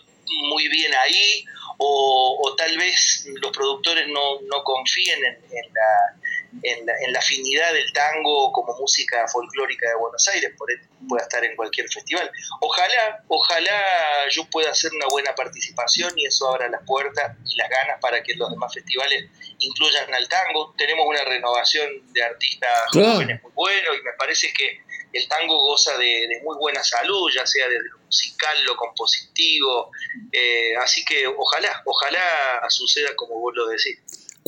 muy 0.48 0.68
bien 0.68 0.92
ahí, 0.94 1.44
o, 1.76 2.54
tal 2.56 2.76
vez 2.76 3.26
los 3.40 3.52
productores 3.52 4.08
no, 4.08 4.40
no 4.42 4.64
confíen 4.64 5.24
en, 5.24 5.74
la, 5.74 6.27
en 6.62 6.86
la, 6.86 6.92
en 7.04 7.12
la, 7.12 7.18
afinidad 7.18 7.72
del 7.72 7.92
tango 7.92 8.52
como 8.52 8.74
música 8.78 9.26
folclórica 9.28 9.88
de 9.88 9.96
Buenos 9.96 10.26
Aires, 10.28 10.52
por 10.56 10.68
pueda 11.08 11.22
estar 11.22 11.44
en 11.44 11.54
cualquier 11.56 11.88
festival. 11.88 12.30
Ojalá, 12.60 13.24
ojalá 13.28 14.28
yo 14.30 14.44
pueda 14.50 14.70
hacer 14.70 14.90
una 14.94 15.06
buena 15.08 15.34
participación 15.34 16.12
y 16.16 16.26
eso 16.26 16.48
abra 16.48 16.68
las 16.68 16.82
puertas 16.84 17.36
y 17.46 17.56
las 17.56 17.68
ganas 17.68 18.00
para 18.00 18.22
que 18.22 18.34
los 18.34 18.50
demás 18.50 18.72
festivales 18.72 19.24
incluyan 19.58 20.12
al 20.12 20.28
tango. 20.28 20.74
Tenemos 20.76 21.06
una 21.06 21.24
renovación 21.24 22.12
de 22.12 22.22
artistas 22.22 22.70
jóvenes 22.92 23.42
muy 23.42 23.52
buenos 23.54 23.96
y 23.98 24.02
me 24.02 24.12
parece 24.18 24.52
que 24.52 24.80
el 25.12 25.28
tango 25.28 25.56
goza 25.62 25.96
de, 25.96 26.40
muy 26.42 26.56
buena 26.58 26.82
salud, 26.84 27.30
ya 27.34 27.46
sea 27.46 27.66
desde 27.68 27.88
lo 27.88 27.98
musical, 27.98 28.64
lo 28.64 28.76
compositivo, 28.76 29.90
eh, 30.32 30.76
así 30.76 31.04
que 31.04 31.26
ojalá, 31.26 31.82
ojalá 31.84 32.62
suceda 32.68 33.14
como 33.16 33.38
vos 33.38 33.54
lo 33.54 33.66
decís. 33.68 33.98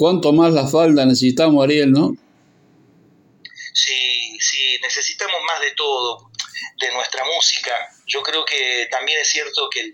¿Cuánto 0.00 0.32
más 0.32 0.54
la 0.54 0.66
falda 0.66 1.04
necesitamos, 1.04 1.62
Ariel, 1.62 1.92
no? 1.92 2.16
Sí, 3.74 4.34
sí, 4.40 4.78
necesitamos 4.80 5.42
más 5.46 5.60
de 5.60 5.72
todo, 5.72 6.30
de 6.80 6.90
nuestra 6.92 7.22
música. 7.26 7.70
Yo 8.06 8.22
creo 8.22 8.42
que 8.46 8.88
también 8.90 9.20
es 9.20 9.28
cierto 9.28 9.68
que, 9.68 9.92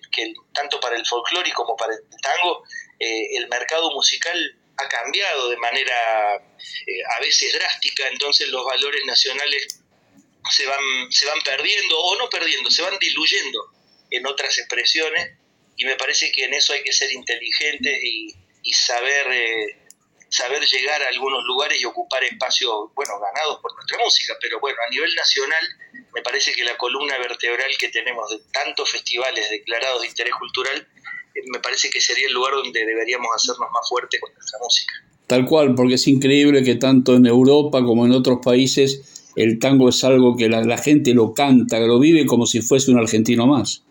tanto 0.55 0.79
para 0.79 0.95
el 0.95 1.05
folclore 1.05 1.53
como 1.53 1.75
para 1.75 1.93
el 1.95 1.99
tango, 2.23 2.63
eh, 3.01 3.37
el 3.37 3.49
mercado 3.49 3.91
musical 3.91 4.39
ha 4.77 4.89
cambiado 4.89 5.49
de 5.49 5.57
manera 5.57 6.37
eh, 6.37 7.17
a 7.17 7.21
veces 7.21 7.53
drástica, 7.55 8.07
entonces 8.07 8.47
los 8.51 8.65
valores 8.65 9.05
nacionales 9.07 9.81
se 10.53 10.67
van, 10.67 11.11
se 11.11 11.27
van 11.27 11.41
perdiendo 11.45 11.99
o 11.99 12.17
no 12.17 12.31
perdiendo, 12.31 12.71
se 12.71 12.83
van 12.83 12.97
diluyendo 13.01 13.73
en 14.13 14.25
otras 14.25 14.57
expresiones 14.57 15.33
y 15.77 15.85
me 15.85 15.97
parece 15.97 16.31
que 16.31 16.45
en 16.45 16.55
eso 16.55 16.75
hay 16.75 16.85
que 16.85 16.93
ser 16.93 17.11
inteligentes 17.11 17.99
y, 18.05 18.37
saber 18.73 19.27
eh, 19.31 19.86
saber 20.29 20.63
llegar 20.65 21.03
a 21.03 21.09
algunos 21.09 21.45
lugares 21.45 21.81
y 21.81 21.85
ocupar 21.85 22.23
espacios, 22.25 22.91
bueno, 22.95 23.13
ganados 23.21 23.61
por 23.61 23.75
nuestra 23.75 23.99
música, 23.99 24.35
pero 24.41 24.61
bueno, 24.61 24.79
a 24.87 24.91
nivel 24.91 25.15
nacional 25.15 25.65
me 26.15 26.23
parece 26.23 26.53
que 26.53 26.65
la 26.65 26.77
columna 26.77 27.19
vertebral 27.19 27.71
que 27.79 27.89
tenemos 27.89 28.31
de 28.31 28.39
tantos 28.53 28.91
festivales 28.91 29.49
declarados 29.51 30.03
de 30.03 30.09
interés 30.09 30.33
cultural, 30.39 30.89
eh, 31.35 31.41
me 31.53 31.61
parece 31.61 31.91
que 31.91 32.01
sería 32.01 32.27
el 32.27 32.33
lugar 32.33 32.55
donde 32.55 32.85
deberíamos 32.85 33.29
hacernos 33.35 33.69
más 33.73 33.89
fuertes 33.89 34.21
con 34.21 34.33
nuestra 34.33 34.59
música. 34.59 34.95
Tal 35.27 35.45
cual, 35.45 35.75
porque 35.75 35.95
es 35.95 36.07
increíble 36.07 36.63
que 36.63 36.77
tanto 36.77 37.15
en 37.15 37.27
Europa 37.27 37.83
como 37.85 38.07
en 38.07 38.13
otros 38.13 38.39
países 38.45 39.33
el 39.37 39.59
tango 39.59 39.91
es 39.91 40.03
algo 40.05 40.37
que 40.37 40.49
la, 40.49 40.79
gente 40.79 41.13
lo 41.13 41.35
canta, 41.35 41.79
lo 41.81 41.99
vive 41.99 42.25
como 42.25 42.47
si 42.47 42.63
fuese 42.63 42.91
un 42.91 42.99
argentino 42.99 43.47
más. 43.47 43.83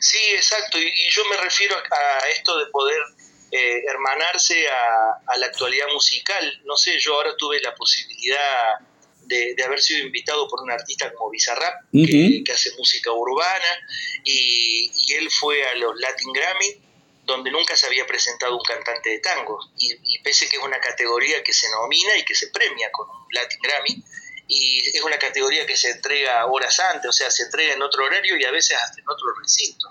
Sí, 0.00 0.18
exacto, 0.34 0.78
y, 0.78 0.84
y 0.84 1.10
yo 1.10 1.22
me 1.30 1.42
refiero 1.42 1.74
a 1.76 2.28
esto 2.28 2.58
de 2.58 2.66
poder 2.66 2.98
eh, 3.56 3.84
hermanarse 3.88 4.66
a, 4.66 5.36
la 5.38 5.46
actualidad 5.46 5.86
musical. 5.92 6.60
No 6.64 6.76
sé, 6.76 6.98
yo 6.98 7.14
ahora 7.14 7.36
tuve 7.36 7.60
la 7.60 7.72
posibilidad 7.72 8.80
de, 9.26 9.54
haber 9.64 9.80
sido 9.80 10.04
invitado 10.04 10.48
por 10.48 10.60
un 10.60 10.72
artista 10.72 11.12
como 11.12 11.30
Bizarrap, 11.30 11.84
que, 11.92 12.52
hace 12.52 12.72
música 12.76 13.12
urbana, 13.12 13.78
y, 14.24 14.90
él 15.14 15.30
fue 15.30 15.62
a 15.62 15.76
los 15.76 15.94
Latin 16.00 16.32
Grammy, 16.32 16.82
donde 17.26 17.52
nunca 17.52 17.76
se 17.76 17.86
había 17.86 18.04
presentado 18.06 18.56
un 18.56 18.64
cantante 18.64 19.10
de 19.10 19.18
tango. 19.20 19.60
Y, 19.78 19.92
y 20.02 20.18
pese 20.24 20.48
que 20.48 20.56
es 20.56 20.62
una 20.64 20.80
categoría 20.80 21.40
que 21.44 21.52
se 21.52 21.70
nomina 21.70 22.18
y 22.18 22.24
que 22.24 22.34
se 22.34 22.48
premia 22.48 22.90
con 22.90 23.08
un 23.08 23.26
Latin 23.30 23.60
Grammy, 23.62 24.04
y 24.48 24.80
es 24.88 25.00
una 25.04 25.16
categoría 25.16 25.64
que 25.64 25.76
se 25.76 25.92
entrega 25.92 26.44
horas 26.46 26.80
antes, 26.80 27.08
o 27.08 27.12
sea, 27.12 27.30
se 27.30 27.44
entrega 27.44 27.74
en 27.74 27.82
otro 27.82 28.04
horario 28.04 28.36
y 28.36 28.44
a 28.44 28.50
veces 28.50 28.76
hasta 28.82 29.00
en 29.00 29.08
otro 29.08 29.28
recinto. 29.40 29.90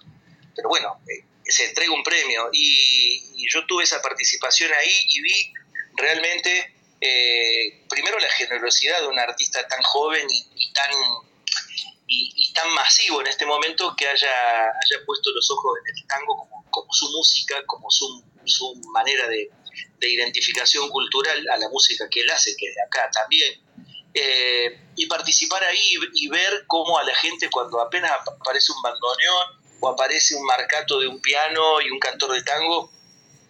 Pero 0.54 0.68
bueno, 0.68 1.00
eh, 1.08 1.24
se 1.52 1.66
entrega 1.66 1.92
un 1.92 2.04
premio 2.04 2.50
y, 2.52 3.32
yo 3.52 3.66
tuve 3.68 3.84
esa 3.84 4.02
participación 4.02 4.72
ahí 4.74 4.96
y 5.10 5.22
vi 5.22 5.54
realmente 5.96 6.74
eh, 7.00 7.86
primero 7.88 8.18
la 8.18 8.30
generosidad 8.30 9.02
de 9.02 9.08
un 9.08 9.20
artista 9.20 9.68
tan 9.68 9.82
joven 9.84 10.26
y, 10.30 10.74
tan 10.74 10.92
y, 12.08 12.52
tan 12.54 12.70
masivo 12.74 13.22
en 13.22 13.28
este 13.28 13.46
momento 13.46 13.94
que 13.96 14.08
haya, 14.08 14.64
haya 14.64 15.06
puesto 15.06 15.30
los 15.32 15.52
ojos 15.52 15.78
en 15.86 15.96
el 15.96 16.08
tango 16.08 16.48
como, 16.72 16.94
su 16.94 17.12
música, 17.12 17.64
como 17.68 17.92
su, 17.92 18.24
su 18.46 18.74
manera 18.92 19.28
de, 19.28 19.50
de, 20.00 20.10
identificación 20.10 20.90
cultural 20.90 21.46
a 21.50 21.58
la 21.58 21.70
música 21.70 22.08
que 22.10 22.22
él 22.22 22.32
hace, 22.32 22.56
que 22.58 22.70
es 22.70 22.76
de 22.76 22.82
acá 22.82 23.12
también. 23.12 23.62
Eh, 24.16 24.80
y 24.96 25.06
participar 25.08 25.64
ahí 25.64 25.96
y 26.14 26.28
ver 26.30 26.66
cómo 26.68 26.98
a 26.98 27.04
la 27.04 27.16
gente 27.16 27.50
cuando 27.50 27.82
apenas 27.82 28.12
aparece 28.12 28.72
un 28.72 28.82
bandoneón 28.82 29.63
o 29.84 29.90
aparece 29.90 30.34
un 30.36 30.46
marcato 30.46 30.98
de 31.02 31.08
un 31.08 31.20
piano 31.20 31.82
y 31.82 31.90
un 31.90 32.00
cantor 32.00 32.32
de 32.32 32.42
tango, 32.44 32.90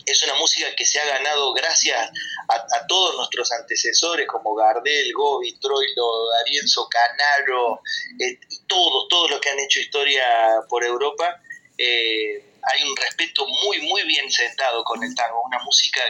es 0.03 0.23
una 0.23 0.33
música 0.33 0.75
que 0.75 0.83
se 0.83 0.99
ha 0.99 1.05
ganado 1.05 1.53
gracias 1.53 2.09
a, 2.49 2.87
todos 2.87 3.15
nuestros 3.15 3.51
antecesores 3.51 4.27
como 4.27 4.55
Gardel, 4.55 5.13
Gobi, 5.13 5.53
Troilo, 5.59 6.29
Darienzo, 6.39 6.89
Canaro, 6.89 7.81
eh, 8.19 8.39
todos, 8.67 9.07
todos 9.09 9.29
los 9.29 9.39
que 9.39 9.49
han 9.49 9.59
hecho 9.59 9.79
historia 9.79 10.25
por 10.67 10.83
Europa. 10.83 11.39
Eh, 11.77 12.43
hay 12.63 12.83
un 12.83 12.97
respeto 12.97 13.45
muy, 13.63 13.81
muy 13.81 14.01
bien 14.03 14.29
sentado 14.31 14.83
con 14.83 15.03
el 15.03 15.13
tango, 15.13 15.43
una 15.43 15.59
música 15.59 16.01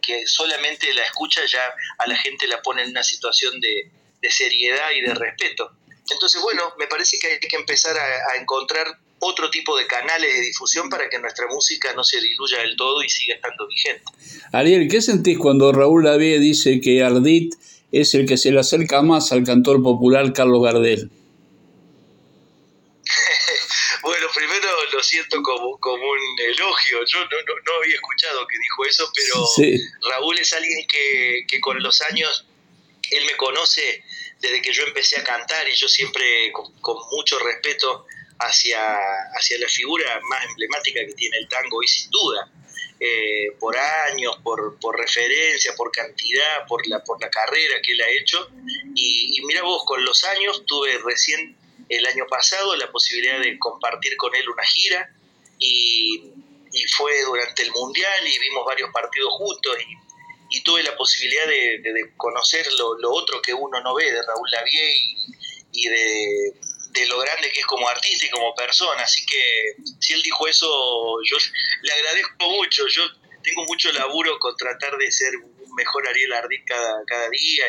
que, 0.00 0.24
solamente 0.26 0.92
la 0.92 1.02
escucha 1.02 1.40
ya 1.46 1.74
a 1.98 2.06
la 2.06 2.16
gente 2.16 2.46
la 2.46 2.62
pone 2.62 2.82
en 2.82 2.90
una 2.90 3.02
situación 3.02 3.58
de, 3.60 3.90
seriedad 4.30 4.90
y 4.92 5.00
de 5.00 5.14
respeto. 5.14 5.70
Entonces, 6.10 6.40
bueno, 6.40 6.74
me 6.78 6.86
parece 6.86 7.18
que 7.18 7.26
hay 7.26 7.40
que 7.40 7.56
empezar 7.56 7.96
a 7.98 8.36
encontrar 8.36 8.98
otro 9.24 9.50
tipo 9.50 9.76
de 9.76 9.86
canales 9.86 10.32
de 10.32 10.40
difusión 10.42 10.88
para 10.88 11.08
que 11.08 11.18
nuestra 11.18 11.46
música 11.46 11.92
no 11.94 12.04
se 12.04 12.20
diluya 12.20 12.60
del 12.60 12.76
todo 12.76 13.02
y 13.02 13.08
siga 13.08 13.34
estando 13.36 13.66
vigente. 13.66 14.04
Ariel, 14.52 14.88
¿qué 14.88 15.00
sentís 15.00 15.38
cuando 15.38 15.72
Raúl 15.72 16.04
Lavie 16.04 16.38
dice 16.38 16.80
que 16.80 17.02
Ardit 17.02 17.54
es 17.90 18.14
el 18.14 18.26
que 18.26 18.36
se 18.36 18.50
le 18.50 18.60
acerca 18.60 19.02
más 19.02 19.32
al 19.32 19.44
cantor 19.44 19.82
popular 19.82 20.32
Carlos 20.32 20.62
Gardel? 20.62 21.10
bueno, 24.02 24.26
primero 24.34 24.68
lo 24.92 25.02
siento 25.02 25.42
como, 25.42 25.78
como 25.78 26.02
un 26.10 26.40
elogio. 26.40 26.98
Yo 27.06 27.20
no, 27.20 27.26
no, 27.26 27.72
había 27.82 27.94
escuchado 27.94 28.46
que 28.46 28.58
dijo 28.58 28.84
eso, 28.84 29.10
pero 29.14 29.46
Raúl 30.10 30.38
es 30.38 30.52
alguien 30.52 30.86
que, 30.86 31.44
que 31.48 31.60
con 31.60 31.82
los 31.82 32.00
años, 32.02 32.46
él 33.10 33.24
me 33.24 33.36
conoce 33.36 34.02
desde 34.40 34.60
que 34.60 34.72
yo 34.72 34.82
empecé 34.84 35.20
a 35.20 35.24
cantar 35.24 35.68
y 35.68 35.74
yo 35.74 35.88
siempre 35.88 36.52
con, 36.52 36.72
con 36.80 36.96
mucho 37.12 37.38
respeto 37.38 38.06
hacia, 38.38 38.98
hacia 39.32 39.58
la 39.58 39.68
figura 39.68 40.20
más 40.28 40.44
emblemática 40.46 41.00
que 41.06 41.14
tiene 41.14 41.38
el 41.38 41.48
tango 41.48 41.82
y 41.82 41.88
sin 41.88 42.10
duda. 42.10 42.50
Eh, 43.00 43.50
por 43.58 43.76
años, 43.76 44.38
por, 44.42 44.78
por, 44.78 44.96
referencia, 44.98 45.74
por 45.76 45.90
cantidad, 45.90 46.66
por 46.66 46.86
la, 46.86 47.02
por 47.02 47.20
la 47.20 47.28
carrera 47.28 47.74
que 47.82 47.92
él 47.92 48.00
ha 48.00 48.08
hecho. 48.08 48.48
Y, 48.94 49.40
mira 49.46 49.62
vos, 49.62 49.82
con 49.84 50.04
los 50.04 50.22
años 50.24 50.64
tuve 50.66 50.98
recién 51.04 51.56
el 51.88 52.06
año 52.06 52.24
pasado 52.28 52.74
la 52.76 52.90
posibilidad 52.90 53.40
de 53.40 53.58
compartir 53.58 54.16
con 54.16 54.34
él 54.34 54.48
una 54.48 54.64
gira 54.64 55.10
y, 55.58 56.30
fue 56.96 57.22
durante 57.22 57.62
el 57.62 57.70
Mundial 57.70 58.26
y 58.26 58.38
vimos 58.40 58.64
varios 58.66 58.90
partidos 58.92 59.32
juntos 59.34 59.76
y, 60.50 60.62
tuve 60.62 60.84
la 60.84 60.96
posibilidad 60.96 61.46
de, 61.46 62.12
conocer 62.16 62.66
lo, 62.78 62.96
lo, 62.98 63.12
otro 63.12 63.42
que 63.42 63.52
uno 63.52 63.80
no 63.80 63.94
ve 63.94 64.04
de 64.04 64.22
Raúl 64.22 64.48
Lavie 64.50 64.94
y 65.72 65.88
de, 65.88 66.54
de 66.94 67.06
lo 67.06 67.18
grande 67.18 67.50
que 67.52 67.60
es 67.60 67.66
como 67.66 67.88
artista 67.88 68.26
y 68.26 68.30
como 68.30 68.54
persona. 68.54 69.02
Así 69.02 69.26
que 69.26 69.82
si 69.98 70.12
él 70.12 70.22
dijo 70.22 70.46
eso, 70.46 70.66
yo 71.28 71.36
le 71.82 71.92
agradezco 71.92 72.50
mucho. 72.50 72.86
Yo 72.88 73.02
tengo 73.42 73.64
mucho 73.64 73.92
laburo 73.92 74.38
con 74.38 74.56
tratar 74.56 74.96
de 74.96 75.10
ser 75.10 75.36
un 75.36 75.74
mejor 75.74 76.06
Ariel 76.08 76.32
Ardit 76.32 76.64
cada, 76.64 77.04
cada 77.06 77.28
día 77.30 77.64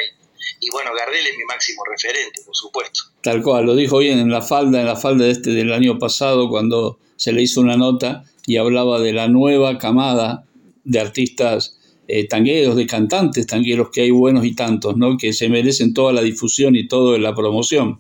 y, 0.60 0.70
bueno, 0.70 0.92
Gardel 0.96 1.26
es 1.26 1.38
mi 1.38 1.44
máximo 1.46 1.82
referente, 1.90 2.42
por 2.46 2.56
supuesto. 2.56 3.02
Tal 3.22 3.42
cual, 3.42 3.66
lo 3.66 3.76
dijo 3.76 3.98
bien 3.98 4.20
en 4.20 4.30
la 4.30 4.42
falda, 4.42 4.80
en 4.80 4.86
la 4.86 4.96
falda 4.96 5.26
de 5.26 5.32
este 5.32 5.52
del 5.52 5.74
año 5.74 5.98
pasado 5.98 6.50
cuando 6.50 7.00
se 7.16 7.32
le 7.32 7.42
hizo 7.42 7.62
una 7.62 7.78
nota 7.78 8.24
y 8.46 8.58
hablaba 8.58 9.00
de 9.00 9.14
la 9.14 9.28
nueva 9.28 9.78
camada 9.78 10.46
de 10.84 11.00
artistas 11.00 11.80
eh, 12.08 12.28
tangueros, 12.28 12.76
de 12.76 12.86
cantantes 12.86 13.48
tangueros, 13.48 13.90
que 13.92 14.02
hay 14.02 14.12
buenos 14.12 14.46
y 14.46 14.54
tantos, 14.54 14.96
¿no? 14.98 15.18
Que 15.18 15.34
se 15.34 15.50
merecen 15.50 15.94
toda 15.94 16.14
la 16.14 16.22
difusión 16.22 16.76
y 16.76 16.88
toda 16.88 17.18
la 17.18 17.34
promoción. 17.34 18.00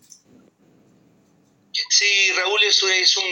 Sí, 1.89 2.32
Raúl 2.34 2.63
es, 2.63 2.82
un, 3.17 3.24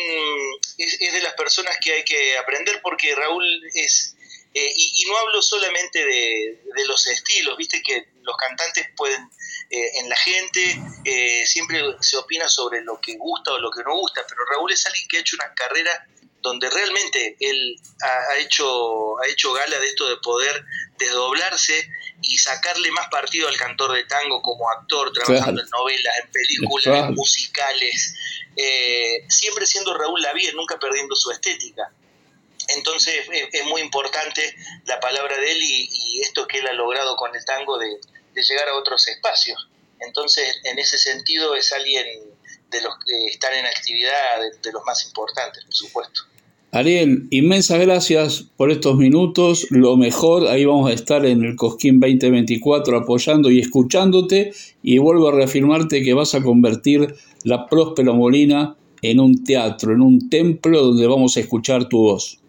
es, 0.78 1.00
de 1.00 1.22
las 1.22 1.34
personas 1.34 1.78
que 1.82 1.94
hay 1.94 2.04
que 2.04 2.38
aprender 2.38 2.82
porque 2.82 3.16
Raúl 3.16 3.46
es, 3.74 4.16
eh, 4.54 4.74
y, 4.76 5.06
no 5.08 5.18
hablo 5.18 5.42
solamente 5.42 6.06
de, 6.06 6.60
los 6.88 7.08
estilos, 7.08 7.58
viste 7.58 7.82
que 7.82 8.08
los 8.22 8.38
cantantes 8.38 8.88
pueden, 8.96 9.22
eh, 9.70 9.92
en 10.00 10.10
la 10.10 10.16
gente 10.16 10.80
eh, 11.06 11.46
siempre 11.46 11.82
se 12.02 12.18
opina 12.18 12.48
sobre 12.50 12.82
lo 12.82 13.00
que 13.00 13.16
gusta 13.16 13.54
o 13.54 13.60
lo 13.60 13.72
que 13.72 13.84
no 13.84 13.96
gusta, 13.96 14.26
pero 14.28 14.46
Raúl 14.46 14.72
es 14.72 14.86
alguien 14.86 15.08
que 15.08 15.18
ha 15.18 15.22
hecho 15.22 15.38
una 15.38 15.54
carrera 15.54 16.08
donde 16.44 16.70
realmente 16.70 17.38
él 17.40 17.76
ha, 18.02 18.38
hecho, 18.38 19.18
ha 19.20 19.28
hecho 19.28 19.54
gala 19.54 19.80
de 19.80 19.88
esto 19.88 20.10
de 20.10 20.18
poder 20.18 20.66
desdoblarse 20.98 21.90
y 22.22 22.38
sacarle 22.38 22.92
más 22.92 23.08
partido 23.08 23.48
al 23.48 23.56
cantor 23.56 23.94
de 23.94 24.04
tango 24.04 24.42
como 24.42 24.70
actor, 24.70 25.12
trabajando 25.14 25.62
en 25.62 25.70
novelas, 25.70 26.14
en 26.22 26.32
películas, 26.32 27.08
en 27.08 27.16
musicales, 27.16 28.14
eh, 28.58 29.26
siempre 29.30 29.66
siendo 29.66 29.98
Raúl 29.98 30.22
Lavie, 30.22 30.52
nunca 30.54 30.78
perdiendo 30.78 31.16
su 31.16 31.32
estética. 31.32 31.92
Entonces 32.68 33.26
es, 33.52 33.66
muy 33.66 33.82
importante 33.82 34.56
la 34.86 35.00
palabra 35.00 35.38
de 35.38 35.52
él 35.52 35.58
y, 35.62 36.22
esto 36.22 36.46
que 36.48 36.60
él 36.60 36.68
ha 36.68 36.74
logrado 36.74 37.16
con 37.16 37.36
el 37.36 37.44
tango 37.46 37.78
de, 37.78 38.00
llegar 38.36 38.68
a 38.68 38.76
otros 38.76 39.08
espacios. 39.08 39.70
Entonces, 40.00 40.60
en 40.64 40.78
ese 40.78 40.98
sentido, 40.98 41.56
es 41.56 41.72
alguien 41.72 42.06
de 42.68 42.82
los 42.82 42.96
que 43.06 43.28
están 43.28 43.54
en 43.54 43.66
actividad, 43.66 44.42
de 44.62 44.72
los 44.74 44.84
más 44.84 45.06
importantes, 45.06 45.64
por 45.64 45.74
supuesto. 45.74 46.22
Ariel, 46.76 47.28
inmensas 47.30 47.80
gracias 47.80 48.46
por 48.58 48.72
estos 48.72 48.96
minutos. 48.98 49.68
Lo 49.70 49.96
mejor, 49.96 50.48
ahí 50.48 50.66
vamos 50.66 50.90
a 50.90 50.94
estar 50.94 51.24
en 51.24 51.44
el 51.44 51.56
Cosquín 51.56 52.00
2024 52.00 52.98
apoyando 52.98 53.52
y 53.52 53.60
escuchándote. 53.60 54.52
Y 54.82 54.98
vuelvo 54.98 55.30
a 55.30 55.34
reafirmarte 55.34 56.04
que 56.04 56.16
vas 56.16 56.34
a 56.34 56.42
convertir 56.42 57.16
la 57.44 57.68
Próspero 57.68 58.16
Molina 58.16 58.76
en 59.04 59.20
un 59.20 59.44
teatro, 59.44 59.94
en 59.94 60.02
un 60.02 60.32
templo 60.32 60.82
donde 60.82 61.06
vamos 61.06 61.38
a 61.38 61.42
escuchar 61.42 61.88
tu 61.88 62.00
voz. 62.00 62.40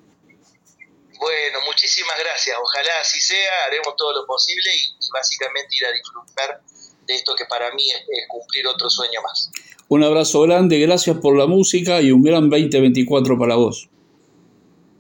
Bueno, 1.21 1.59
muchísimas 1.67 2.17
gracias. 2.19 2.57
Ojalá 2.59 2.93
así 3.03 3.21
sea. 3.21 3.67
Haremos 3.67 3.95
todo 3.95 4.23
lo 4.23 4.27
posible 4.27 4.71
y, 4.75 5.13
básicamente 5.13 5.69
ir 5.77 5.85
a 5.85 5.93
disfrutar 5.93 6.63
de 7.07 7.15
esto 7.15 7.35
que 7.37 7.45
para 7.45 7.71
mí 7.75 7.91
es 7.91 8.27
cumplir 8.29 8.67
otro 8.69 8.89
sueño 8.89 9.21
más. 9.21 9.51
Un 9.89 10.03
abrazo 10.03 10.41
grande, 10.41 10.79
gracias 10.79 11.19
por 11.19 11.37
la 11.37 11.47
música 11.47 12.01
y 12.01 12.11
un 12.11 12.23
gran 12.23 12.49
2024 12.49 13.39
para 13.39 13.57
vos. 13.57 13.91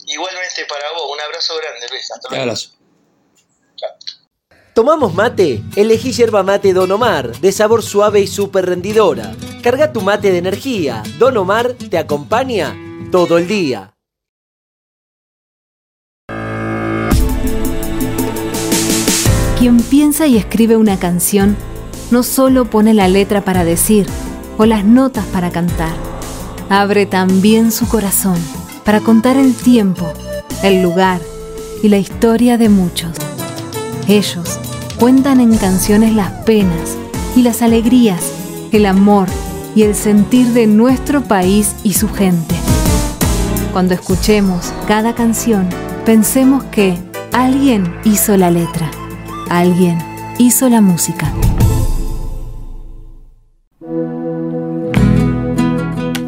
Igualmente 0.07 0.67
para 0.69 0.93
vos, 0.93 1.11
un 1.13 1.21
abrazo 1.21 1.55
grande, 1.57 1.87
Luis. 1.91 2.11
Hasta 2.11 2.29
luego. 2.29 2.43
Abrazo. 2.43 2.71
¿Tomamos 4.75 5.15
mate? 5.15 5.63
Elegí 5.77 6.13
yerba 6.13 6.43
mate 6.43 6.73
Don 6.73 6.91
Omar, 6.91 7.31
de 7.39 7.53
sabor 7.53 7.83
suave 7.83 8.21
y 8.21 8.27
súper 8.27 8.67
rendidora. 8.67 9.33
Carga 9.63 9.93
tu 9.93 10.01
mate 10.01 10.33
de 10.33 10.39
energía. 10.39 11.03
Don 11.19 11.37
Omar 11.37 11.75
te 11.75 11.97
acompaña 11.97 12.77
todo 13.13 13.39
el 13.39 13.47
día. 13.47 13.95
Quien 19.59 19.81
piensa 19.83 20.27
y 20.27 20.37
escribe 20.37 20.77
una 20.77 20.99
canción 20.99 21.57
no 22.11 22.23
solo 22.23 22.69
pone 22.69 22.93
la 22.95 23.09
letra 23.09 23.45
para 23.45 23.65
decir 23.65 24.07
o 24.59 24.67
las 24.67 24.85
notas 24.85 25.25
para 25.27 25.51
cantar, 25.51 25.95
abre 26.69 27.07
también 27.07 27.73
su 27.73 27.89
corazón 27.89 28.37
para 28.85 29.00
contar 29.00 29.37
el 29.37 29.55
tiempo, 29.55 30.12
el 30.62 30.83
lugar 30.83 31.21
y 31.83 31.88
la 31.88 31.99
historia 31.99 32.59
de 32.59 32.69
muchos. 32.69 33.11
Ellos 34.07 34.59
cuentan 34.99 35.41
en 35.41 35.57
canciones 35.57 36.14
las 36.14 36.31
penas 36.45 36.97
y 37.35 37.43
las 37.43 37.62
alegrías, 37.62 38.33
el 38.73 38.87
amor 38.87 39.29
y 39.75 39.83
el 39.83 39.95
sentir 39.95 40.49
de 40.49 40.67
nuestro 40.67 41.23
país 41.23 41.75
y 41.83 41.95
su 41.95 42.09
gente. 42.09 42.55
Cuando 43.73 43.95
escuchemos 43.95 44.73
cada 44.87 45.14
canción, 45.14 45.69
pensemos 46.05 46.64
que 46.64 46.97
alguien 47.33 47.92
hizo 48.05 48.37
la 48.37 48.51
letra, 48.51 48.90
alguien 49.51 49.99
hizo 50.38 50.68
la 50.68 50.81
música. 50.81 51.33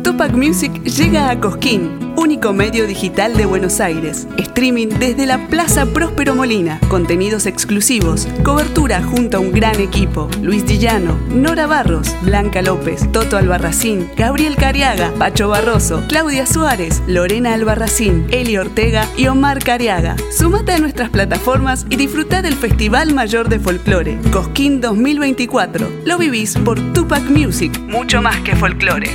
Tupac 0.02 0.32
Music 0.32 0.82
llega 0.82 1.30
a 1.30 1.38
Cosquín 1.38 2.05
único 2.26 2.52
medio 2.52 2.88
digital 2.88 3.36
de 3.36 3.46
Buenos 3.46 3.78
Aires. 3.80 4.26
Streaming 4.36 4.88
desde 4.98 5.26
la 5.26 5.46
Plaza 5.46 5.86
Próspero 5.86 6.34
Molina. 6.34 6.80
Contenidos 6.88 7.46
exclusivos. 7.46 8.26
Cobertura 8.42 9.00
junto 9.00 9.36
a 9.36 9.40
un 9.40 9.52
gran 9.52 9.78
equipo. 9.80 10.28
Luis 10.42 10.66
Dillano, 10.66 11.16
Nora 11.28 11.68
Barros, 11.68 12.16
Blanca 12.22 12.62
López, 12.62 13.12
Toto 13.12 13.36
Albarracín, 13.36 14.10
Gabriel 14.16 14.56
Cariaga, 14.56 15.12
Pacho 15.16 15.48
Barroso, 15.50 16.02
Claudia 16.08 16.46
Suárez, 16.46 17.00
Lorena 17.06 17.54
Albarracín, 17.54 18.26
Eli 18.32 18.58
Ortega 18.58 19.08
y 19.16 19.28
Omar 19.28 19.62
Cariaga. 19.62 20.16
Sumate 20.36 20.72
a 20.72 20.78
nuestras 20.78 21.10
plataformas 21.10 21.86
y 21.90 21.94
disfruta 21.94 22.42
del 22.42 22.54
Festival 22.54 23.14
Mayor 23.14 23.48
de 23.48 23.60
Folclore, 23.60 24.18
Cosquín 24.32 24.80
2024. 24.80 25.88
Lo 26.04 26.18
vivís 26.18 26.56
por 26.58 26.80
Tupac 26.92 27.22
Music, 27.30 27.78
mucho 27.86 28.20
más 28.20 28.40
que 28.40 28.56
folclore. 28.56 29.10